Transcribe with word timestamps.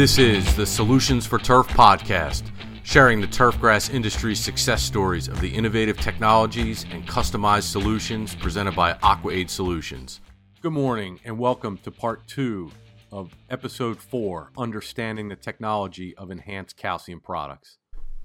This 0.00 0.16
is 0.16 0.56
the 0.56 0.64
Solutions 0.64 1.26
for 1.26 1.38
Turf 1.38 1.68
podcast, 1.68 2.44
sharing 2.84 3.20
the 3.20 3.26
turfgrass 3.26 3.92
industry's 3.92 4.40
success 4.40 4.82
stories 4.82 5.28
of 5.28 5.42
the 5.42 5.54
innovative 5.54 6.00
technologies 6.00 6.86
and 6.90 7.06
customized 7.06 7.64
solutions 7.64 8.34
presented 8.34 8.74
by 8.74 8.94
AquaAid 8.94 9.50
Solutions. 9.50 10.22
Good 10.62 10.72
morning 10.72 11.20
and 11.26 11.38
welcome 11.38 11.76
to 11.82 11.90
part 11.90 12.26
two 12.26 12.70
of 13.12 13.36
episode 13.50 14.00
four 14.00 14.52
Understanding 14.56 15.28
the 15.28 15.36
Technology 15.36 16.16
of 16.16 16.30
Enhanced 16.30 16.78
Calcium 16.78 17.20
Products. 17.20 17.76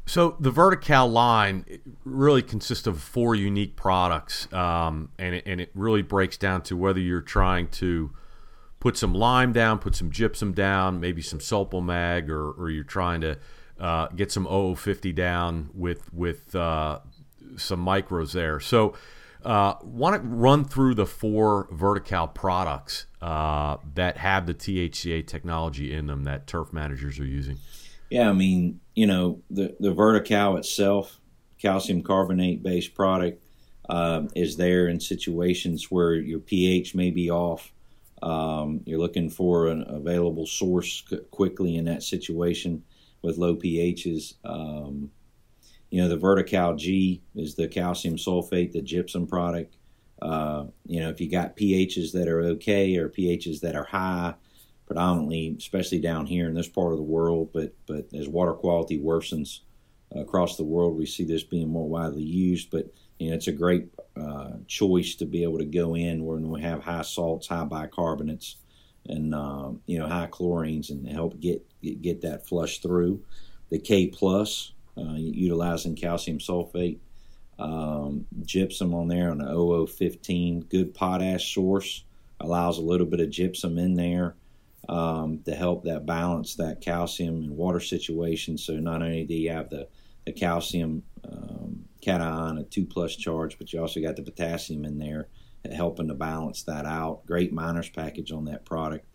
So, 0.06 0.38
the 0.40 0.52
Vertical 0.52 1.10
line 1.10 1.66
really 2.06 2.42
consists 2.42 2.88
of 2.88 3.02
four 3.02 3.36
unique 3.36 3.76
products, 3.76 4.48
um, 4.54 5.10
and, 5.20 5.36
it, 5.36 5.44
and 5.46 5.60
it 5.60 5.72
really 5.76 6.04
breaks 6.04 6.38
down 6.38 6.62
to 6.62 6.78
whether 6.78 7.02
you're 7.02 7.20
trying 7.20 7.68
to 7.72 8.12
put 8.86 8.96
some 8.96 9.16
lime 9.16 9.52
down, 9.52 9.80
put 9.80 9.96
some 9.96 10.12
gypsum 10.12 10.54
down, 10.54 11.00
maybe 11.00 11.20
some 11.20 11.40
Sulpomag, 11.40 12.30
or, 12.30 12.52
or 12.52 12.70
you're 12.70 12.84
trying 12.84 13.20
to 13.22 13.36
uh, 13.80 14.10
get 14.10 14.32
some 14.32 14.46
0050 14.46 15.12
down 15.12 15.72
with 15.74 16.14
with 16.14 16.56
uh, 16.56 17.00
some 17.58 17.84
micros 17.84 18.34
there. 18.34 18.60
So, 18.60 18.94
uh, 19.44 19.74
want 19.82 20.22
to 20.22 20.28
run 20.28 20.66
through 20.66 20.94
the 20.94 21.08
four 21.08 21.68
vertical 21.72 22.28
products 22.28 23.08
uh, 23.24 23.78
that 23.96 24.18
have 24.18 24.46
the 24.46 24.54
THCA 24.54 25.26
technology 25.26 25.92
in 25.92 26.06
them 26.06 26.24
that 26.26 26.46
turf 26.46 26.72
managers 26.72 27.20
are 27.20 27.26
using. 27.26 27.58
Yeah, 28.12 28.30
I 28.30 28.34
mean, 28.34 28.82
you 28.94 29.08
know, 29.08 29.42
the 29.50 29.76
the 29.80 29.94
vertical 29.94 30.58
itself, 30.58 31.20
calcium 31.60 32.04
carbonate 32.04 32.62
based 32.62 32.94
product, 32.94 33.44
uh, 33.90 34.28
is 34.36 34.58
there 34.58 34.88
in 34.88 35.00
situations 35.00 35.90
where 35.90 36.14
your 36.14 36.40
pH 36.40 36.94
may 36.94 37.10
be 37.10 37.32
off 37.32 37.72
um, 38.22 38.82
you're 38.86 39.00
looking 39.00 39.30
for 39.30 39.68
an 39.68 39.84
available 39.88 40.46
source 40.46 41.04
quickly 41.32 41.76
in 41.76 41.86
that 41.86 42.04
situation 42.04 42.84
with 43.22 43.38
low 43.38 43.56
pHs. 43.56 44.36
Um, 44.44 45.12
you 45.90 46.02
know, 46.02 46.08
the 46.08 46.18
Vertical 46.18 46.76
G 46.76 47.22
is 47.36 47.56
the 47.56 47.68
calcium 47.68 48.16
sulfate, 48.16 48.72
the 48.72 48.82
gypsum 48.82 49.28
product. 49.28 49.78
Uh, 50.22 50.66
you 50.86 51.00
know, 51.02 51.10
if 51.10 51.20
you 51.20 51.30
got 51.30 51.58
pHs 51.58 52.12
that 52.14 52.28
are 52.28 52.42
okay 52.42 52.96
or 52.96 53.10
pHs 53.10 53.62
that 53.62 53.76
are 53.76 53.84
high, 53.84 54.34
predominantly, 54.86 55.56
especially 55.58 56.00
down 56.00 56.26
here 56.26 56.48
in 56.48 56.54
this 56.54 56.68
part 56.68 56.92
of 56.92 56.98
the 56.98 57.04
world, 57.04 57.50
but 57.54 57.74
but 57.86 58.08
as 58.14 58.28
water 58.28 58.54
quality 58.54 59.00
worsens 59.00 59.60
across 60.16 60.58
the 60.58 60.64
world, 60.64 60.98
we 60.98 61.06
see 61.06 61.24
this 61.24 61.44
being 61.44 61.70
more 61.70 61.88
widely 61.88 62.24
used. 62.24 62.72
But 62.72 62.94
you 63.20 63.30
know, 63.30 63.36
it's 63.36 63.48
a 63.48 63.52
great 63.52 63.88
uh, 64.20 64.52
choice 64.68 65.16
to 65.16 65.26
be 65.26 65.44
able 65.44 65.58
to 65.58 65.66
go 65.66 65.96
in 65.96 66.26
when 66.26 66.50
we 66.50 66.62
have 66.62 66.84
high 66.84 67.02
salts, 67.02 67.48
high 67.48 67.66
bicarbonates, 67.66 68.56
and 69.08 69.34
uh, 69.36 69.72
you 69.86 70.00
know 70.00 70.08
high 70.08 70.28
chlorines, 70.28 70.90
and 70.90 71.08
help 71.08 71.40
get 71.40 71.66
get 72.02 72.22
that 72.22 72.48
flush 72.48 72.80
through. 72.80 73.24
The 73.70 73.80
K 73.80 74.08
plus 74.08 74.74
uh, 74.98 75.16
utilizing 75.16 75.96
calcium 75.96 76.40
sulfate, 76.40 77.00
um, 77.60 78.26
gypsum 78.44 78.94
on 78.94 79.08
there 79.08 79.32
on 79.32 79.40
the 79.40 79.88
0015, 79.88 80.62
good 80.62 80.94
potash 80.94 81.54
source 81.54 82.04
allows 82.40 82.78
a 82.78 82.82
little 82.82 83.08
bit 83.08 83.22
of 83.22 83.30
gypsum 83.30 83.78
in 83.78 83.96
there 83.96 84.36
um, 84.90 85.40
to 85.46 85.56
help 85.56 85.84
that 85.84 86.06
balance 86.06 86.56
that 86.56 86.82
calcium 86.82 87.36
and 87.36 87.58
water 87.58 87.80
situation. 87.80 88.58
So 88.58 88.74
not 88.74 89.02
only 89.02 89.24
do 89.24 89.36
you 89.36 89.52
have 89.52 89.70
the 89.70 89.88
the 90.26 90.34
calcium 90.34 90.90
um, 90.92 91.04
cation, 92.06 92.58
a 92.58 92.64
two 92.64 92.86
plus 92.86 93.16
charge, 93.16 93.58
but 93.58 93.74
you 93.74 93.82
also 93.82 94.02
got 94.02 94.16
the 94.16 94.22
potassium 94.22 94.86
in 94.86 94.98
there 95.00 95.28
helping 95.74 96.08
to 96.08 96.14
balance 96.14 96.64
that 96.64 96.86
out. 96.86 97.26
Great 97.26 97.52
minors 97.52 97.90
package 97.90 98.32
on 98.32 98.46
that 98.46 98.66
product. 98.66 99.06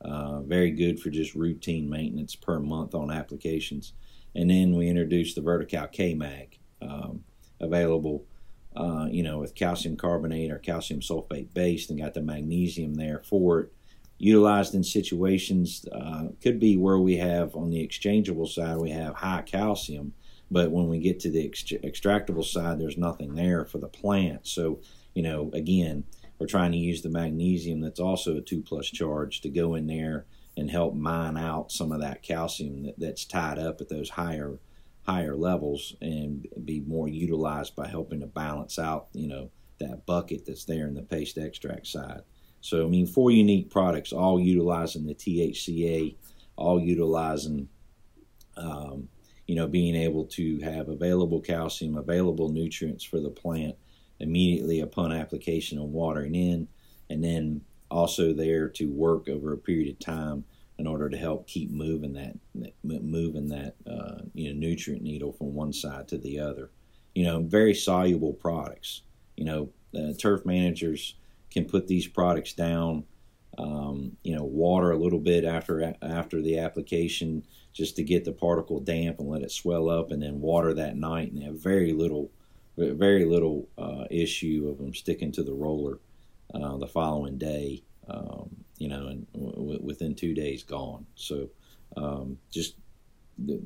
Uh, 0.00 0.40
very 0.42 0.70
good 0.70 1.00
for 1.00 1.10
just 1.10 1.34
routine 1.34 1.88
maintenance 1.88 2.34
per 2.34 2.58
month 2.58 2.94
on 2.94 3.10
applications. 3.10 3.94
And 4.34 4.50
then 4.50 4.76
we 4.76 4.88
introduced 4.88 5.34
the 5.34 5.42
Vertical 5.42 5.86
K 5.86 6.14
Mag, 6.14 6.58
um, 6.82 7.24
available, 7.60 8.24
uh, 8.76 9.06
you 9.10 9.22
know, 9.22 9.38
with 9.38 9.54
calcium 9.54 9.96
carbonate 9.96 10.50
or 10.50 10.58
calcium 10.58 11.00
sulfate 11.00 11.52
based, 11.54 11.90
and 11.90 11.98
got 11.98 12.14
the 12.14 12.20
magnesium 12.20 12.94
there 12.94 13.22
for 13.24 13.60
it. 13.60 13.72
Utilized 14.18 14.74
in 14.74 14.84
situations 14.84 15.84
uh, 15.92 16.28
could 16.42 16.60
be 16.60 16.76
where 16.76 16.98
we 16.98 17.16
have 17.16 17.54
on 17.56 17.70
the 17.70 17.80
exchangeable 17.82 18.46
side 18.46 18.76
we 18.76 18.90
have 18.90 19.14
high 19.14 19.42
calcium, 19.42 20.12
but 20.50 20.70
when 20.70 20.88
we 20.88 20.98
get 20.98 21.20
to 21.20 21.30
the 21.30 21.48
extractable 21.48 22.44
side, 22.44 22.78
there's 22.78 22.98
nothing 22.98 23.34
there 23.34 23.64
for 23.64 23.78
the 23.78 23.88
plant. 23.88 24.46
So, 24.46 24.80
you 25.14 25.22
know, 25.22 25.50
again, 25.52 26.04
we're 26.38 26.46
trying 26.46 26.72
to 26.72 26.78
use 26.78 27.02
the 27.02 27.08
magnesium 27.08 27.80
that's 27.80 28.00
also 28.00 28.36
a 28.36 28.40
two 28.40 28.62
plus 28.62 28.86
charge 28.86 29.40
to 29.40 29.48
go 29.48 29.74
in 29.74 29.86
there 29.86 30.26
and 30.56 30.70
help 30.70 30.94
mine 30.94 31.36
out 31.36 31.72
some 31.72 31.92
of 31.92 32.00
that 32.00 32.22
calcium 32.22 32.84
that, 32.84 32.98
that's 32.98 33.24
tied 33.24 33.58
up 33.58 33.80
at 33.80 33.88
those 33.88 34.10
higher 34.10 34.58
higher 35.06 35.36
levels 35.36 35.94
and 36.00 36.48
be 36.64 36.80
more 36.80 37.08
utilized 37.08 37.76
by 37.76 37.86
helping 37.86 38.18
to 38.18 38.26
balance 38.26 38.76
out, 38.76 39.06
you 39.12 39.28
know, 39.28 39.48
that 39.78 40.04
bucket 40.04 40.44
that's 40.44 40.64
there 40.64 40.88
in 40.88 40.94
the 40.94 41.02
paste 41.02 41.38
extract 41.38 41.86
side. 41.86 42.22
So, 42.60 42.84
I 42.84 42.88
mean, 42.88 43.06
four 43.06 43.30
unique 43.30 43.70
products, 43.70 44.12
all 44.12 44.40
utilizing 44.40 45.06
the 45.06 45.14
THCA, 45.14 46.16
all 46.56 46.80
utilizing 46.80 47.68
um, 48.56 49.08
you 49.46 49.54
know, 49.54 49.66
being 49.66 49.94
able 49.94 50.24
to 50.24 50.60
have 50.60 50.88
available 50.88 51.40
calcium, 51.40 51.96
available 51.96 52.48
nutrients 52.48 53.04
for 53.04 53.20
the 53.20 53.30
plant 53.30 53.76
immediately 54.18 54.80
upon 54.80 55.12
application 55.12 55.78
and 55.78 55.92
watering 55.92 56.34
in, 56.34 56.68
and 57.10 57.22
then 57.22 57.60
also 57.90 58.32
there 58.32 58.68
to 58.68 58.86
work 58.90 59.28
over 59.28 59.52
a 59.52 59.58
period 59.58 59.88
of 59.88 59.98
time 59.98 60.44
in 60.78 60.86
order 60.86 61.08
to 61.08 61.16
help 61.16 61.46
keep 61.46 61.70
moving 61.70 62.12
that 62.12 62.34
moving 62.82 63.48
that 63.48 63.74
uh, 63.86 64.22
you 64.34 64.52
know 64.52 64.58
nutrient 64.58 65.02
needle 65.02 65.32
from 65.32 65.54
one 65.54 65.72
side 65.72 66.08
to 66.08 66.18
the 66.18 66.38
other. 66.38 66.70
You 67.14 67.24
know, 67.24 67.40
very 67.40 67.74
soluble 67.74 68.34
products. 68.34 69.02
You 69.36 69.44
know, 69.44 69.70
uh, 69.94 70.12
turf 70.18 70.44
managers 70.44 71.14
can 71.50 71.64
put 71.64 71.86
these 71.86 72.06
products 72.06 72.52
down. 72.52 73.04
Um, 73.58 74.16
you 74.22 74.36
know, 74.36 74.44
water 74.44 74.90
a 74.90 74.98
little 74.98 75.18
bit 75.18 75.44
after 75.44 75.94
after 76.02 76.42
the 76.42 76.58
application 76.58 77.44
just 77.72 77.96
to 77.96 78.02
get 78.02 78.24
the 78.24 78.32
particle 78.32 78.80
damp 78.80 79.18
and 79.18 79.28
let 79.28 79.42
it 79.42 79.50
swell 79.50 79.88
up, 79.88 80.10
and 80.10 80.22
then 80.22 80.40
water 80.40 80.74
that 80.74 80.96
night, 80.96 81.32
and 81.32 81.42
have 81.42 81.62
very 81.62 81.92
little, 81.92 82.30
very 82.76 83.24
little 83.24 83.68
uh, 83.78 84.04
issue 84.10 84.68
of 84.70 84.78
them 84.78 84.94
sticking 84.94 85.32
to 85.32 85.42
the 85.42 85.54
roller 85.54 85.98
uh, 86.54 86.76
the 86.76 86.86
following 86.86 87.38
day. 87.38 87.82
Um, 88.08 88.50
you 88.78 88.88
know, 88.88 89.08
and 89.08 89.26
w- 89.32 89.80
within 89.82 90.14
two 90.14 90.34
days, 90.34 90.62
gone. 90.62 91.06
So, 91.14 91.48
um, 91.96 92.38
just 92.50 92.76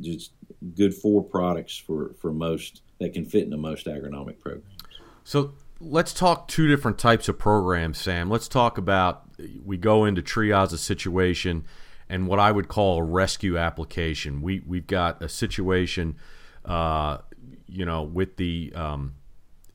just 0.01 0.33
good 0.77 0.95
four 0.95 1.23
products 1.23 1.77
for 1.77 2.15
for 2.21 2.33
most 2.33 2.83
that 2.99 3.13
can 3.13 3.25
fit 3.25 3.45
into 3.45 3.57
most 3.57 3.87
agronomic 3.87 4.39
programs. 4.39 4.77
So 5.25 5.53
let's 5.81 6.13
talk 6.13 6.49
two 6.49 6.69
different 6.69 6.99
types 6.99 7.29
of 7.29 7.39
programs, 7.39 7.99
Sam. 7.99 8.29
Let's 8.29 8.49
talk 8.49 8.79
about 8.79 9.25
we 9.65 9.77
go 9.77 10.05
into 10.05 10.23
triage 10.23 10.73
a 10.73 10.79
situation 10.79 11.65
and 12.09 12.27
what 12.27 12.41
I 12.41 12.51
would 12.51 12.69
call 12.69 12.99
a 12.99 13.03
rescue 13.03 13.57
application. 13.57 14.43
We 14.43 14.63
we've 14.67 14.87
got 14.87 15.23
a 15.23 15.29
situation, 15.29 16.17
uh, 16.65 17.19
you 17.67 17.85
know, 17.85 18.03
with 18.03 18.37
the 18.37 18.73
um, 18.75 19.15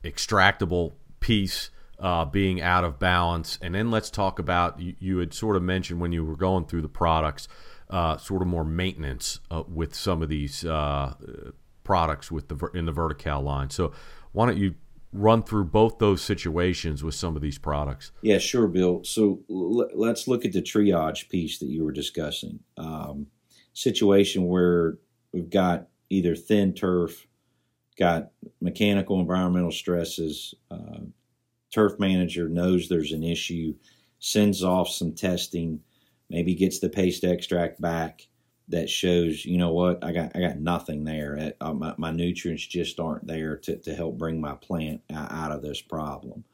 extractable 0.04 0.92
piece 1.18 1.70
uh, 1.98 2.26
being 2.26 2.60
out 2.60 2.84
of 2.84 2.98
balance, 2.98 3.58
and 3.62 3.74
then 3.74 3.90
let's 3.90 4.10
talk 4.10 4.38
about 4.38 4.78
you, 4.78 4.94
you, 4.98 5.18
had 5.18 5.32
sort 5.32 5.56
of 5.56 5.62
mentioned 5.62 5.98
when 5.98 6.12
you 6.12 6.24
were 6.24 6.36
going 6.36 6.66
through 6.66 6.82
the 6.82 6.88
products, 6.90 7.48
uh, 7.88 8.18
sort 8.18 8.42
of 8.42 8.48
more 8.48 8.64
maintenance 8.64 9.40
uh, 9.50 9.62
with 9.66 9.94
some 9.94 10.22
of 10.22 10.28
these 10.28 10.62
uh, 10.64 11.14
products 11.84 12.30
with 12.30 12.48
the 12.48 12.70
in 12.74 12.84
the 12.84 12.92
vertical 12.92 13.40
line. 13.40 13.70
So 13.70 13.92
why 14.32 14.46
don't 14.46 14.58
you 14.58 14.74
run 15.16 15.42
through 15.42 15.64
both 15.64 15.98
those 15.98 16.22
situations 16.22 17.02
with 17.02 17.14
some 17.14 17.36
of 17.36 17.42
these 17.42 17.58
products. 17.58 18.12
Yeah, 18.22 18.38
sure, 18.38 18.68
Bill. 18.68 19.02
So 19.04 19.40
l- 19.50 19.88
let's 19.94 20.28
look 20.28 20.44
at 20.44 20.52
the 20.52 20.62
triage 20.62 21.28
piece 21.28 21.58
that 21.58 21.66
you 21.66 21.84
were 21.84 21.92
discussing. 21.92 22.60
Um, 22.76 23.26
situation 23.72 24.46
where 24.46 24.98
we've 25.32 25.50
got 25.50 25.88
either 26.10 26.34
thin 26.34 26.74
turf, 26.74 27.26
got 27.98 28.30
mechanical 28.60 29.20
environmental 29.20 29.72
stresses, 29.72 30.54
uh, 30.70 31.00
turf 31.72 31.98
manager 31.98 32.48
knows 32.48 32.88
there's 32.88 33.12
an 33.12 33.22
issue, 33.22 33.74
sends 34.18 34.62
off 34.62 34.88
some 34.88 35.12
testing, 35.12 35.80
maybe 36.30 36.54
gets 36.54 36.78
the 36.78 36.88
paste 36.88 37.24
extract 37.24 37.80
back 37.80 38.28
that 38.68 38.90
shows, 38.90 39.44
you 39.44 39.58
know 39.58 39.72
what, 39.72 40.02
I 40.02 40.12
got 40.12 40.32
I 40.34 40.40
got 40.40 40.58
nothing 40.58 41.04
there. 41.04 41.52
Uh, 41.60 41.72
my, 41.72 41.94
my, 41.96 42.10
nutrients 42.10 42.66
just 42.66 42.98
aren't 42.98 43.26
there 43.26 43.56
to, 43.58 43.76
to 43.76 43.94
help 43.94 44.18
bring 44.18 44.40
my 44.40 44.54
plant 44.54 45.02
out 45.10 45.52
of 45.52 45.62
this 45.62 45.80
problem. 45.80 46.44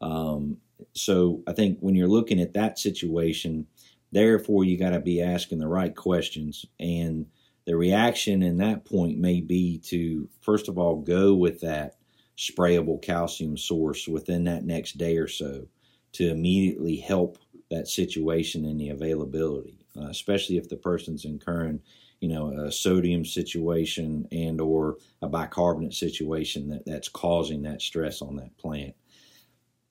Um, 0.00 0.58
so 0.94 1.42
I 1.46 1.52
think 1.52 1.78
when 1.80 1.94
you're 1.94 2.08
looking 2.08 2.40
at 2.40 2.54
that 2.54 2.78
situation, 2.78 3.66
therefore 4.12 4.64
you 4.64 4.78
got 4.78 4.90
to 4.90 5.00
be 5.00 5.20
asking 5.20 5.58
the 5.58 5.68
right 5.68 5.94
questions, 5.94 6.64
and 6.80 7.26
the 7.66 7.76
reaction 7.76 8.42
in 8.42 8.58
that 8.58 8.86
point 8.86 9.18
may 9.18 9.42
be 9.42 9.78
to 9.86 10.28
first 10.40 10.68
of 10.68 10.78
all 10.78 10.96
go 10.96 11.34
with 11.34 11.60
that 11.60 11.96
sprayable 12.38 13.02
calcium 13.02 13.56
source 13.58 14.08
within 14.08 14.44
that 14.44 14.64
next 14.64 14.96
day 14.96 15.18
or 15.18 15.28
so 15.28 15.66
to 16.12 16.30
immediately 16.30 16.96
help 16.96 17.36
that 17.70 17.88
situation 17.88 18.64
and 18.64 18.80
the 18.80 18.88
availability. 18.88 19.77
Uh, 20.00 20.08
especially 20.08 20.56
if 20.56 20.68
the 20.68 20.76
person's 20.76 21.24
incurring, 21.24 21.80
you 22.20 22.28
know, 22.28 22.50
a 22.50 22.72
sodium 22.72 23.24
situation 23.24 24.26
and 24.32 24.60
or 24.60 24.96
a 25.22 25.28
bicarbonate 25.28 25.94
situation 25.94 26.68
that, 26.68 26.84
that's 26.86 27.08
causing 27.08 27.62
that 27.62 27.82
stress 27.82 28.22
on 28.22 28.36
that 28.36 28.56
plant. 28.58 28.94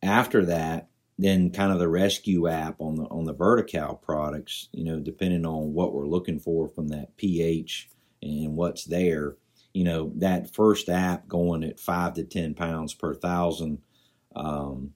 After 0.03 0.45
that, 0.45 0.89
then 1.17 1.49
kind 1.49 1.71
of 1.71 1.79
the 1.79 1.87
rescue 1.87 2.47
app 2.47 2.79
on 2.79 2.95
the 2.95 3.03
on 3.05 3.23
the 3.25 3.33
vertical 3.33 3.95
products, 3.95 4.69
you 4.71 4.83
know, 4.83 4.99
depending 4.99 5.45
on 5.45 5.73
what 5.73 5.93
we're 5.93 6.05
looking 6.05 6.39
for 6.39 6.67
from 6.67 6.89
that 6.89 7.15
pH 7.17 7.89
and 8.21 8.55
what's 8.55 8.85
there, 8.85 9.35
you 9.73 9.83
know, 9.83 10.11
that 10.15 10.53
first 10.53 10.89
app 10.89 11.27
going 11.27 11.63
at 11.63 11.79
five 11.79 12.13
to 12.15 12.23
ten 12.23 12.53
pounds 12.53 12.93
per 12.93 13.15
thousand, 13.15 13.79
um, 14.35 14.93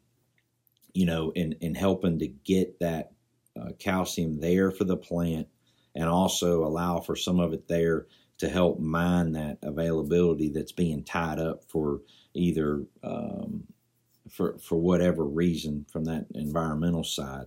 you 0.94 1.06
know, 1.06 1.32
in 1.32 1.54
in 1.54 1.74
helping 1.74 2.20
to 2.20 2.28
get 2.28 2.80
that 2.80 3.14
uh, 3.60 3.72
calcium 3.80 4.40
there 4.40 4.72
for 4.72 4.84
the 4.84 4.98
plant, 4.98 5.48
and 5.96 6.08
also 6.08 6.64
allow 6.64 7.00
for 7.00 7.16
some 7.16 7.40
of 7.40 7.54
it 7.54 7.68
there 7.68 8.08
to 8.38 8.50
help 8.50 8.80
mine 8.80 9.34
that 9.34 9.60
availability 9.62 10.50
that's 10.50 10.72
being 10.72 11.04
tied 11.04 11.40
up 11.40 11.64
for 11.66 12.02
either 12.34 12.84
um, 13.04 13.64
for 14.30 14.58
for 14.58 14.78
whatever 14.78 15.24
reason 15.24 15.86
from 15.92 16.06
that 16.06 16.26
environmental 16.34 17.04
side. 17.04 17.46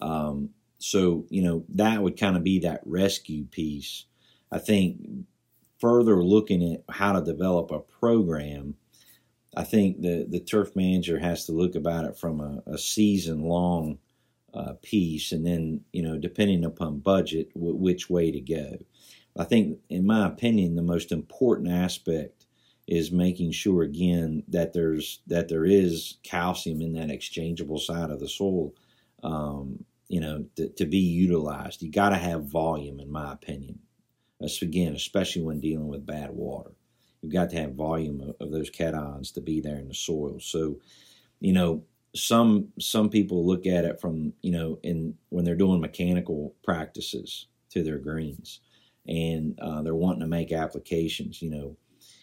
Um, 0.00 0.50
so 0.78 1.26
you 1.28 1.42
know 1.42 1.64
that 1.70 2.02
would 2.02 2.18
kind 2.18 2.36
of 2.36 2.44
be 2.44 2.60
that 2.60 2.80
rescue 2.86 3.44
piece. 3.44 4.06
I 4.50 4.58
think 4.58 4.98
further 5.78 6.22
looking 6.22 6.74
at 6.74 6.94
how 6.94 7.12
to 7.12 7.24
develop 7.24 7.70
a 7.70 7.80
program, 7.80 8.76
I 9.56 9.64
think 9.64 10.00
the 10.00 10.26
the 10.28 10.40
turf 10.40 10.74
manager 10.74 11.18
has 11.18 11.46
to 11.46 11.52
look 11.52 11.74
about 11.74 12.04
it 12.04 12.16
from 12.16 12.40
a, 12.40 12.62
a 12.66 12.78
season 12.78 13.42
long 13.42 13.98
uh, 14.54 14.74
piece, 14.82 15.32
and 15.32 15.46
then 15.46 15.82
you 15.92 16.02
know 16.02 16.18
depending 16.18 16.64
upon 16.64 16.98
budget, 16.98 17.52
w- 17.54 17.76
which 17.76 18.10
way 18.10 18.30
to 18.30 18.40
go. 18.40 18.78
I 19.38 19.44
think, 19.44 19.78
in 19.88 20.06
my 20.06 20.26
opinion, 20.26 20.74
the 20.74 20.82
most 20.82 21.12
important 21.12 21.70
aspect 21.70 22.46
is 22.90 23.12
making 23.12 23.52
sure 23.52 23.82
again 23.82 24.42
that 24.48 24.72
there's 24.72 25.20
that 25.28 25.48
there 25.48 25.64
is 25.64 26.16
calcium 26.24 26.82
in 26.82 26.94
that 26.94 27.10
exchangeable 27.10 27.78
side 27.78 28.10
of 28.10 28.18
the 28.18 28.28
soil 28.28 28.74
um, 29.22 29.84
you 30.08 30.20
know 30.20 30.44
to, 30.56 30.68
to, 30.70 30.84
be 30.84 30.98
utilized. 30.98 31.82
You 31.82 31.90
got 31.90 32.10
to 32.10 32.16
have 32.16 32.44
volume 32.44 32.98
in 32.98 33.10
my 33.10 33.32
opinion 33.32 33.78
That's, 34.40 34.60
again 34.60 34.94
especially 34.94 35.42
when 35.42 35.60
dealing 35.60 35.86
with 35.86 36.04
bad 36.04 36.30
water. 36.30 36.72
You've 37.22 37.32
got 37.32 37.50
to 37.50 37.56
have 37.60 37.74
volume 37.74 38.20
of, 38.20 38.34
of 38.40 38.50
those 38.50 38.70
cations 38.70 39.32
to 39.34 39.40
be 39.40 39.60
there 39.60 39.76
in 39.76 39.88
the 39.88 39.94
soil. 39.94 40.40
So 40.40 40.80
you 41.38 41.52
know 41.52 41.84
some 42.14 42.68
some 42.80 43.08
people 43.08 43.46
look 43.46 43.66
at 43.66 43.84
it 43.84 44.00
from 44.00 44.32
you 44.42 44.50
know 44.50 44.78
in 44.82 45.14
when 45.28 45.44
they're 45.44 45.54
doing 45.54 45.80
mechanical 45.80 46.54
practices 46.64 47.46
to 47.70 47.82
their 47.82 47.98
greens 47.98 48.60
and 49.06 49.58
uh, 49.60 49.80
they're 49.82 49.94
wanting 49.94 50.20
to 50.20 50.26
make 50.26 50.52
applications 50.52 51.40
you 51.40 51.50
know 51.50 51.76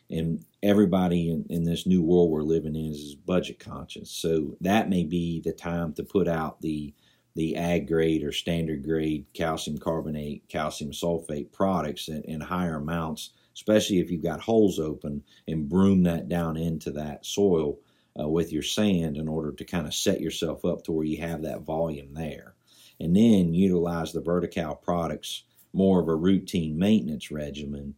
and 0.09 0.45
everybody 0.63 1.31
in, 1.31 1.45
in, 1.49 1.63
this 1.63 1.85
new 1.85 2.01
world 2.01 2.31
we're 2.31 2.41
living 2.41 2.75
in 2.75 2.91
is 2.91 3.15
budget 3.15 3.59
conscious. 3.59 4.09
So 4.09 4.55
that 4.61 4.89
may 4.89 5.03
be 5.03 5.41
the 5.41 5.51
time 5.51 5.93
to 5.93 6.03
put 6.03 6.27
out 6.27 6.61
the 6.61 6.93
the 7.35 7.55
ag 7.55 7.87
grade 7.87 8.23
or 8.23 8.31
standard 8.31 8.83
grade 8.83 9.23
calcium 9.35 9.77
carbonate, 9.77 10.47
calcium 10.49 10.89
sulfate 10.89 11.51
products 11.51 12.07
in, 12.07 12.23
in 12.23 12.41
higher 12.41 12.77
amounts, 12.77 13.29
especially 13.53 13.99
if 13.99 14.09
you've 14.09 14.23
got 14.23 14.39
holes 14.39 14.79
open, 14.79 15.21
and 15.47 15.69
broom 15.69 16.01
that 16.01 16.27
down 16.29 16.57
into 16.57 16.89
that 16.89 17.23
soil 17.23 17.77
uh, 18.19 18.27
with 18.27 18.51
your 18.51 18.63
sand 18.63 19.17
in 19.17 19.27
order 19.27 19.51
to 19.51 19.65
kind 19.65 19.87
of 19.87 19.93
set 19.93 20.21
yourself 20.21 20.65
up 20.65 20.83
to 20.83 20.91
where 20.91 21.05
you 21.05 21.21
have 21.21 21.43
that 21.43 21.61
volume 21.61 22.13
there. 22.13 22.55
And 22.99 23.15
then 23.15 23.53
utilize 23.53 24.11
the 24.11 24.21
vertical 24.21 24.75
products 24.75 25.43
more 25.73 26.01
of 26.01 26.07
a 26.07 26.15
routine 26.15 26.79
maintenance 26.79 27.29
regimen 27.29 27.95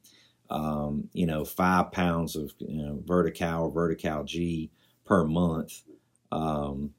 um, 0.49 1.09
you 1.13 1.25
know, 1.25 1.45
five 1.45 1.91
pounds 1.91 2.35
of 2.35 2.53
you 2.59 2.81
know, 2.81 3.01
vertical 3.05 3.65
or 3.65 3.71
vertical 3.71 4.23
G 4.23 4.71
per 5.05 5.23
month 5.23 5.81
um, 6.31 6.91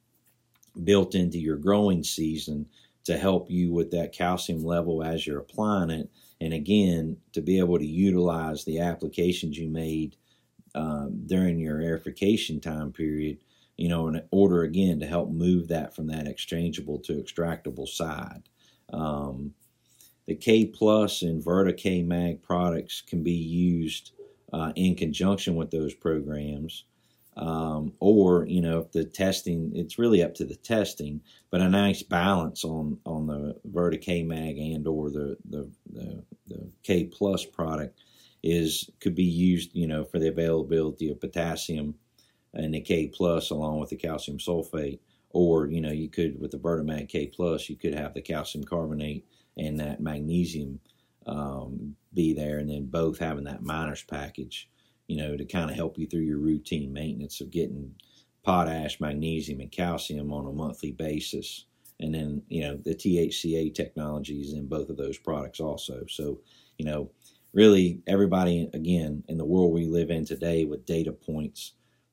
built 0.84 1.14
into 1.14 1.38
your 1.38 1.56
growing 1.56 2.04
season 2.04 2.66
to 3.04 3.16
help 3.16 3.50
you 3.50 3.72
with 3.72 3.90
that 3.90 4.12
calcium 4.12 4.62
level 4.62 5.02
as 5.02 5.26
you're 5.26 5.40
applying 5.40 5.90
it. 5.90 6.10
And 6.40 6.54
again, 6.54 7.16
to 7.32 7.40
be 7.40 7.58
able 7.58 7.78
to 7.78 7.86
utilize 7.86 8.64
the 8.64 8.80
applications 8.80 9.58
you 9.58 9.68
made 9.68 10.16
um, 10.74 11.22
during 11.26 11.58
your 11.58 11.78
aerification 11.78 12.60
time 12.60 12.92
period, 12.92 13.38
you 13.76 13.88
know, 13.88 14.08
in 14.08 14.22
order 14.30 14.62
again 14.62 15.00
to 15.00 15.06
help 15.06 15.30
move 15.30 15.68
that 15.68 15.94
from 15.94 16.06
that 16.08 16.26
exchangeable 16.26 16.98
to 16.98 17.14
extractable 17.14 17.88
side. 17.88 18.42
Um, 18.92 19.54
the 20.26 20.34
K 20.34 20.66
Plus 20.66 21.22
and 21.22 21.42
Verta 21.42 21.76
K 21.76 22.02
Mag 22.02 22.42
products 22.42 23.00
can 23.00 23.22
be 23.22 23.32
used 23.32 24.12
uh, 24.52 24.72
in 24.76 24.94
conjunction 24.94 25.56
with 25.56 25.70
those 25.70 25.94
programs. 25.94 26.84
Um, 27.36 27.94
or 28.00 28.44
you 28.46 28.60
know 28.60 28.80
if 28.80 28.90
the 28.90 29.04
testing 29.04 29.72
it's 29.74 29.98
really 30.00 30.22
up 30.22 30.34
to 30.34 30.44
the 30.44 30.56
testing 30.56 31.20
but 31.50 31.60
a 31.60 31.68
nice 31.68 32.02
balance 32.02 32.64
on 32.64 32.98
on 33.06 33.28
the 33.28 33.56
Verta 33.70 34.00
K 34.00 34.24
Mag 34.24 34.58
and 34.58 34.86
or 34.86 35.10
the, 35.10 35.36
the 35.48 35.70
the 35.92 36.24
the 36.48 36.70
K 36.82 37.04
Plus 37.04 37.44
product 37.44 38.00
is 38.42 38.90
could 39.00 39.14
be 39.14 39.24
used 39.24 39.70
you 39.74 39.86
know 39.86 40.04
for 40.04 40.18
the 40.18 40.28
availability 40.28 41.10
of 41.10 41.20
potassium 41.20 41.94
and 42.54 42.74
the 42.74 42.80
K 42.80 43.06
Plus 43.08 43.50
along 43.50 43.78
with 43.78 43.90
the 43.90 43.96
calcium 43.96 44.38
sulfate 44.38 44.98
or 45.30 45.66
you 45.66 45.80
know 45.80 45.92
you 45.92 46.08
could 46.08 46.40
with 46.40 46.50
the 46.50 46.58
Vertamag 46.58 47.08
K 47.08 47.26
Plus 47.26 47.68
you 47.68 47.76
could 47.76 47.94
have 47.94 48.14
the 48.14 48.22
calcium 48.22 48.64
carbonate 48.64 49.26
and 49.56 49.78
that 49.78 50.00
magnesium 50.00 50.80
um, 51.26 51.96
be 52.14 52.32
there, 52.34 52.58
and 52.58 52.68
then 52.68 52.86
both 52.86 53.18
having 53.18 53.44
that 53.44 53.62
minors 53.62 54.02
package, 54.02 54.68
you 55.06 55.16
know, 55.16 55.36
to 55.36 55.44
kind 55.44 55.70
of 55.70 55.76
help 55.76 55.98
you 55.98 56.06
through 56.06 56.20
your 56.20 56.38
routine 56.38 56.92
maintenance 56.92 57.40
of 57.40 57.50
getting 57.50 57.94
potash, 58.42 59.00
magnesium, 59.00 59.60
and 59.60 59.70
calcium 59.70 60.32
on 60.32 60.46
a 60.46 60.52
monthly 60.52 60.92
basis. 60.92 61.66
And 62.00 62.14
then, 62.14 62.42
you 62.48 62.62
know, 62.62 62.76
the 62.76 62.94
THCA 62.94 63.74
technologies 63.74 64.54
in 64.54 64.66
both 64.66 64.88
of 64.88 64.96
those 64.96 65.18
products 65.18 65.60
also. 65.60 66.04
So, 66.08 66.40
you 66.78 66.86
know, 66.86 67.10
really 67.52 68.00
everybody, 68.06 68.68
again, 68.72 69.24
in 69.28 69.38
the 69.38 69.44
world 69.44 69.72
we 69.72 69.86
live 69.86 70.10
in 70.10 70.24
today 70.24 70.64
with 70.64 70.86
data 70.86 71.12
points, 71.12 71.72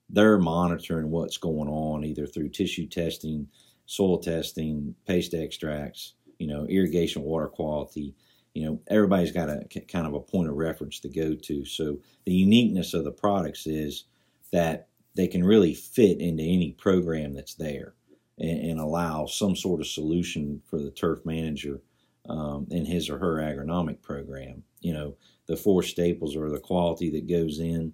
they're 0.09 0.37
monitoring 0.37 1.11
what's 1.11 1.37
going 1.37 1.67
on 1.67 2.03
either 2.03 2.25
through 2.25 2.49
tissue 2.49 2.87
testing, 2.87 3.47
soil 3.85 4.19
testing, 4.19 4.95
paste 5.05 5.33
extracts, 5.33 6.13
you 6.39 6.47
know, 6.47 6.65
irrigation 6.67 7.23
water 7.23 7.47
quality. 7.47 8.15
You 8.53 8.65
know, 8.65 8.81
everybody's 8.87 9.31
got 9.31 9.49
a 9.49 9.65
kind 9.87 10.07
of 10.07 10.13
a 10.13 10.19
point 10.19 10.49
of 10.49 10.55
reference 10.55 10.99
to 11.01 11.09
go 11.09 11.35
to. 11.35 11.65
So 11.65 11.99
the 12.25 12.33
uniqueness 12.33 12.93
of 12.93 13.03
the 13.03 13.11
products 13.11 13.67
is 13.67 14.05
that 14.51 14.87
they 15.15 15.27
can 15.27 15.43
really 15.43 15.73
fit 15.73 16.19
into 16.19 16.43
any 16.43 16.71
program 16.71 17.33
that's 17.33 17.55
there 17.55 17.93
and, 18.39 18.71
and 18.71 18.79
allow 18.79 19.25
some 19.25 19.55
sort 19.55 19.81
of 19.81 19.87
solution 19.87 20.61
for 20.69 20.79
the 20.79 20.91
turf 20.91 21.25
manager 21.25 21.81
um, 22.27 22.67
in 22.71 22.85
his 22.85 23.09
or 23.09 23.17
her 23.17 23.35
agronomic 23.37 24.01
program. 24.01 24.63
You 24.81 24.93
know, 24.93 25.15
the 25.47 25.57
four 25.57 25.83
staples 25.83 26.35
are 26.35 26.49
the 26.49 26.59
quality 26.59 27.09
that 27.11 27.27
goes 27.27 27.59
in, 27.59 27.93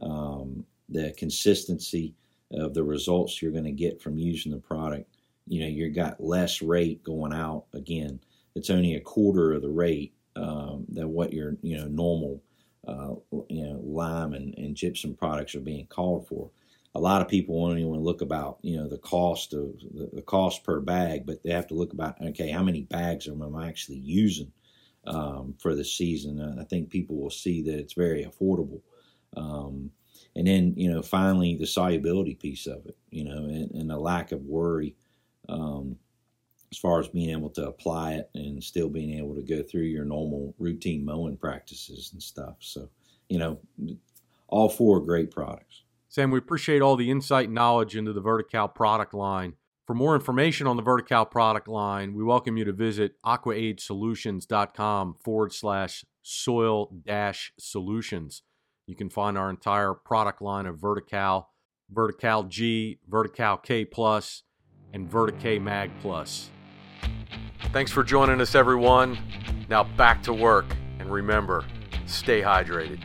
um, 0.00 0.64
the 0.88 1.12
consistency 1.16 2.14
of 2.52 2.74
the 2.74 2.84
results 2.84 3.40
you're 3.40 3.52
going 3.52 3.64
to 3.64 3.72
get 3.72 4.00
from 4.00 4.18
using 4.18 4.52
the 4.52 4.58
product, 4.58 5.08
you 5.46 5.60
know 5.60 5.66
you 5.66 5.90
got 5.90 6.22
less 6.22 6.62
rate 6.62 7.02
going 7.04 7.32
out. 7.32 7.64
Again 7.74 8.20
it's 8.54 8.70
only 8.70 8.94
a 8.94 9.00
quarter 9.00 9.52
of 9.52 9.62
the 9.62 9.70
rate 9.70 10.14
um, 10.36 10.84
than 10.88 11.10
what 11.10 11.32
your 11.32 11.56
you 11.62 11.76
know 11.76 11.86
normal 11.86 12.42
uh, 12.86 13.14
you 13.48 13.64
know 13.64 13.80
lime 13.82 14.34
and, 14.34 14.54
and 14.56 14.76
gypsum 14.76 15.14
products 15.14 15.54
are 15.54 15.60
being 15.60 15.86
called 15.86 16.26
for 16.26 16.50
a 16.94 17.00
lot 17.00 17.20
of 17.20 17.28
people 17.28 17.60
won't 17.60 17.78
even 17.78 17.92
look 18.00 18.20
about 18.20 18.58
you 18.62 18.76
know 18.76 18.88
the 18.88 18.98
cost 18.98 19.52
of 19.52 19.78
the, 19.94 20.08
the, 20.12 20.22
cost 20.22 20.62
per 20.64 20.80
bag 20.80 21.26
but 21.26 21.42
they 21.42 21.50
have 21.50 21.66
to 21.66 21.74
look 21.74 21.92
about 21.92 22.20
okay 22.22 22.50
how 22.50 22.62
many 22.62 22.82
bags 22.82 23.28
am 23.28 23.54
i 23.56 23.68
actually 23.68 23.98
using 23.98 24.50
um, 25.06 25.54
for 25.58 25.74
the 25.74 25.84
season 25.84 26.56
i 26.60 26.64
think 26.64 26.90
people 26.90 27.16
will 27.16 27.30
see 27.30 27.62
that 27.62 27.78
it's 27.78 27.94
very 27.94 28.24
affordable 28.24 28.80
um, 29.36 29.90
and 30.36 30.46
then 30.46 30.72
you 30.76 30.90
know 30.90 31.02
finally 31.02 31.56
the 31.56 31.66
solubility 31.66 32.34
piece 32.34 32.66
of 32.66 32.86
it 32.86 32.96
you 33.10 33.24
know 33.24 33.44
and, 33.44 33.70
and 33.72 33.90
the 33.90 33.98
lack 33.98 34.32
of 34.32 34.40
worry 34.44 34.94
um, 35.48 35.96
as 36.74 36.78
far 36.78 36.98
as 36.98 37.06
being 37.06 37.30
able 37.30 37.50
to 37.50 37.68
apply 37.68 38.14
it 38.14 38.28
and 38.34 38.62
still 38.62 38.88
being 38.88 39.16
able 39.16 39.32
to 39.32 39.42
go 39.42 39.62
through 39.62 39.82
your 39.82 40.04
normal 40.04 40.52
routine 40.58 41.04
mowing 41.04 41.36
practices 41.36 42.10
and 42.12 42.20
stuff. 42.20 42.56
So, 42.58 42.88
you 43.28 43.38
know, 43.38 43.60
all 44.48 44.68
four 44.68 44.98
great 44.98 45.30
products. 45.30 45.83
Sam, 46.14 46.30
we 46.30 46.38
appreciate 46.38 46.80
all 46.80 46.94
the 46.94 47.10
insight 47.10 47.46
and 47.46 47.56
knowledge 47.56 47.96
into 47.96 48.12
the 48.12 48.20
Vertical 48.20 48.68
product 48.68 49.14
line. 49.14 49.54
For 49.84 49.94
more 49.94 50.14
information 50.14 50.68
on 50.68 50.76
the 50.76 50.82
Vertical 50.82 51.24
product 51.24 51.66
line, 51.66 52.14
we 52.14 52.22
welcome 52.22 52.56
you 52.56 52.64
to 52.66 52.72
visit 52.72 53.14
aquaidsolutions.com 53.26 55.16
forward 55.24 55.52
slash 55.52 56.04
soil 56.22 56.94
dash 57.04 57.52
solutions. 57.58 58.44
You 58.86 58.94
can 58.94 59.10
find 59.10 59.36
our 59.36 59.50
entire 59.50 59.92
product 59.92 60.40
line 60.40 60.66
of 60.66 60.80
Vertical, 60.80 61.48
Vertical 61.90 62.44
G, 62.44 63.00
Vertical 63.08 63.56
K 63.56 63.84
Plus, 63.84 64.44
and 64.92 65.10
Vertica 65.10 65.60
Mag 65.60 65.90
Plus. 66.00 66.48
Thanks 67.72 67.90
for 67.90 68.04
joining 68.04 68.40
us, 68.40 68.54
everyone. 68.54 69.18
Now 69.68 69.82
back 69.82 70.22
to 70.22 70.32
work, 70.32 70.66
and 71.00 71.10
remember, 71.10 71.64
stay 72.06 72.40
hydrated. 72.40 73.00